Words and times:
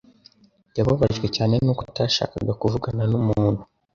Yababajwe 0.77 1.27
cyane 1.35 1.53
nuko 1.63 1.81
atashakaga 1.89 2.53
kuvugana 2.61 3.03
numuntu 3.11 3.61